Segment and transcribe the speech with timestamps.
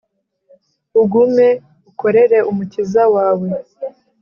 [1.01, 1.47] ugume
[1.89, 3.49] ukorere umukiza wawe